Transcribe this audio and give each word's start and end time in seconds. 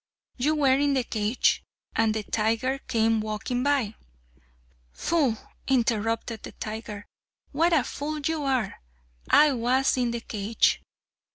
You 0.35 0.55
were 0.55 0.79
in 0.79 0.95
the 0.95 1.03
cage, 1.03 1.63
and 1.95 2.15
the 2.15 2.23
tiger 2.23 2.79
came 2.87 3.21
walking 3.21 3.61
by" 3.61 3.93
"Pooh!" 5.05 5.37
interrupted 5.67 6.41
the 6.41 6.53
tiger, 6.53 7.05
"what 7.51 7.71
a 7.71 7.83
fool 7.83 8.17
you 8.17 8.43
are! 8.43 8.81
I 9.29 9.53
was 9.53 9.97
in 9.97 10.09
the 10.09 10.21
cage." 10.21 10.81